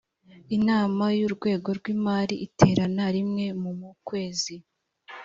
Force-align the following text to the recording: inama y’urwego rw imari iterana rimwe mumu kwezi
inama 0.57 1.05
y’urwego 1.17 1.69
rw 1.77 1.85
imari 1.95 2.35
iterana 2.47 3.05
rimwe 3.15 3.45
mumu 3.61 3.89
kwezi 4.07 4.55